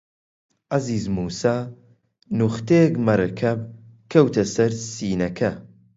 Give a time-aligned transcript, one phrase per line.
[0.73, 1.55] عەزیز مووسا
[2.37, 3.59] نوختەیەک مەرەکەب
[4.11, 5.51] کەوتە سەر سینەکە